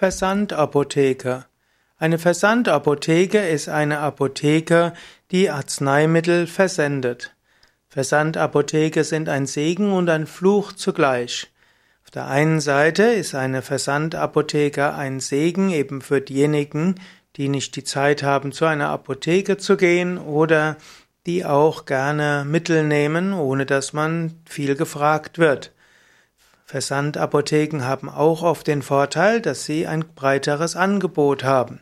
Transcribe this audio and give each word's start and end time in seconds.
Versandapotheke. 0.00 1.44
Eine 1.98 2.18
Versandapotheke 2.18 3.46
ist 3.46 3.68
eine 3.68 3.98
Apotheke, 3.98 4.94
die 5.30 5.50
Arzneimittel 5.50 6.46
versendet. 6.46 7.36
Versandapotheke 7.86 9.04
sind 9.04 9.28
ein 9.28 9.44
Segen 9.44 9.92
und 9.92 10.08
ein 10.08 10.26
Fluch 10.26 10.72
zugleich. 10.72 11.52
Auf 12.02 12.10
der 12.12 12.28
einen 12.28 12.60
Seite 12.60 13.02
ist 13.02 13.34
eine 13.34 13.60
Versandapotheke 13.60 14.94
ein 14.94 15.20
Segen 15.20 15.68
eben 15.68 16.00
für 16.00 16.22
diejenigen, 16.22 16.94
die 17.36 17.50
nicht 17.50 17.76
die 17.76 17.84
Zeit 17.84 18.22
haben, 18.22 18.52
zu 18.52 18.64
einer 18.64 18.88
Apotheke 18.88 19.58
zu 19.58 19.76
gehen 19.76 20.16
oder 20.16 20.78
die 21.26 21.44
auch 21.44 21.84
gerne 21.84 22.46
Mittel 22.48 22.84
nehmen, 22.84 23.34
ohne 23.34 23.66
dass 23.66 23.92
man 23.92 24.40
viel 24.46 24.76
gefragt 24.76 25.38
wird. 25.38 25.74
Versandapotheken 26.70 27.82
haben 27.82 28.08
auch 28.08 28.44
oft 28.44 28.68
den 28.68 28.82
Vorteil, 28.82 29.40
dass 29.40 29.64
sie 29.64 29.88
ein 29.88 30.04
breiteres 30.14 30.76
Angebot 30.76 31.42
haben. 31.42 31.80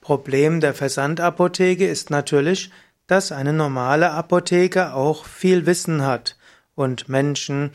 Problem 0.00 0.60
der 0.60 0.72
Versandapotheke 0.72 1.84
ist 1.84 2.10
natürlich, 2.10 2.70
dass 3.08 3.32
eine 3.32 3.52
normale 3.52 4.12
Apotheke 4.12 4.94
auch 4.94 5.24
viel 5.24 5.66
Wissen 5.66 6.06
hat 6.06 6.36
und 6.76 7.08
Menschen 7.08 7.72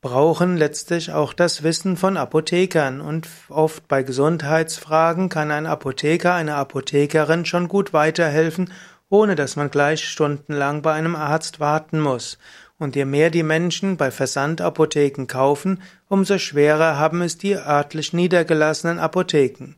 brauchen 0.00 0.56
letztlich 0.56 1.12
auch 1.12 1.32
das 1.32 1.62
Wissen 1.62 1.96
von 1.96 2.16
Apothekern 2.16 3.00
und 3.00 3.28
oft 3.48 3.86
bei 3.86 4.02
Gesundheitsfragen 4.02 5.28
kann 5.28 5.52
ein 5.52 5.66
Apotheker, 5.66 6.34
eine 6.34 6.56
Apothekerin 6.56 7.46
schon 7.46 7.68
gut 7.68 7.92
weiterhelfen, 7.92 8.72
ohne 9.08 9.36
dass 9.36 9.54
man 9.54 9.70
gleich 9.70 10.04
stundenlang 10.04 10.82
bei 10.82 10.94
einem 10.94 11.14
Arzt 11.14 11.60
warten 11.60 12.00
muss. 12.00 12.38
Und 12.78 12.96
je 12.96 13.04
mehr 13.04 13.30
die 13.30 13.42
Menschen 13.42 13.96
bei 13.96 14.10
Versandapotheken 14.10 15.26
kaufen, 15.26 15.82
umso 16.08 16.38
schwerer 16.38 16.98
haben 16.98 17.22
es 17.22 17.38
die 17.38 17.54
örtlich 17.54 18.12
niedergelassenen 18.12 18.98
Apotheken. 18.98 19.76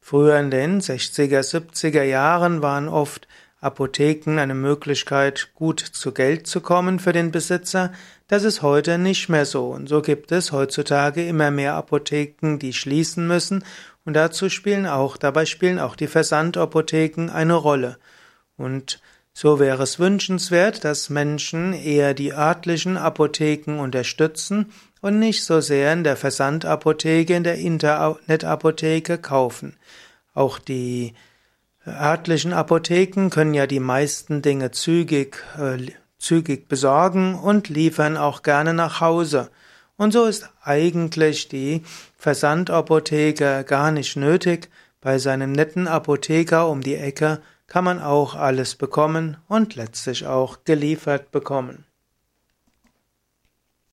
Früher 0.00 0.38
in 0.38 0.50
den 0.50 0.80
60er, 0.80 1.40
70er 1.40 2.02
Jahren 2.02 2.60
waren 2.60 2.88
oft 2.88 3.26
Apotheken 3.64 4.38
eine 4.38 4.54
Möglichkeit, 4.54 5.54
gut 5.54 5.80
zu 5.80 6.12
Geld 6.12 6.46
zu 6.46 6.60
kommen 6.60 6.98
für 6.98 7.14
den 7.14 7.30
Besitzer. 7.30 7.92
Das 8.28 8.44
ist 8.44 8.60
heute 8.60 8.98
nicht 8.98 9.30
mehr 9.30 9.46
so. 9.46 9.70
Und 9.70 9.88
so 9.88 10.02
gibt 10.02 10.30
es 10.32 10.52
heutzutage 10.52 11.26
immer 11.26 11.50
mehr 11.50 11.74
Apotheken, 11.74 12.58
die 12.58 12.74
schließen 12.74 13.26
müssen. 13.26 13.64
Und 14.04 14.12
dazu 14.12 14.50
spielen 14.50 14.86
auch, 14.86 15.16
dabei 15.16 15.46
spielen 15.46 15.78
auch 15.78 15.96
die 15.96 16.08
Versandapotheken 16.08 17.30
eine 17.30 17.54
Rolle. 17.54 17.96
Und 18.58 19.00
so 19.36 19.58
wäre 19.58 19.82
es 19.82 19.98
wünschenswert, 19.98 20.84
dass 20.84 21.10
Menschen 21.10 21.72
eher 21.72 22.14
die 22.14 22.32
örtlichen 22.32 22.96
Apotheken 22.96 23.80
unterstützen 23.80 24.70
und 25.00 25.18
nicht 25.18 25.44
so 25.44 25.60
sehr 25.60 25.92
in 25.92 26.04
der 26.04 26.16
Versandapotheke, 26.16 27.34
in 27.34 27.42
der 27.42 27.56
Internetapotheke 27.56 29.18
kaufen. 29.18 29.76
Auch 30.34 30.60
die 30.60 31.14
örtlichen 31.84 32.52
Apotheken 32.52 33.28
können 33.28 33.54
ja 33.54 33.66
die 33.66 33.80
meisten 33.80 34.40
Dinge 34.40 34.70
zügig, 34.70 35.36
äh, 35.58 35.90
zügig 36.18 36.68
besorgen 36.68 37.34
und 37.34 37.68
liefern 37.68 38.16
auch 38.16 38.44
gerne 38.44 38.72
nach 38.72 39.00
Hause. 39.00 39.50
Und 39.96 40.12
so 40.12 40.26
ist 40.26 40.48
eigentlich 40.62 41.48
die 41.48 41.82
Versandapotheke 42.16 43.64
gar 43.66 43.90
nicht 43.90 44.16
nötig. 44.16 44.70
Bei 45.00 45.18
seinem 45.18 45.50
netten 45.50 45.88
Apotheker 45.88 46.68
um 46.68 46.82
die 46.82 46.94
Ecke 46.94 47.40
kann 47.66 47.84
man 47.84 48.00
auch 48.00 48.34
alles 48.34 48.74
bekommen 48.74 49.38
und 49.48 49.74
letztlich 49.74 50.26
auch 50.26 50.64
geliefert 50.64 51.30
bekommen. 51.30 51.86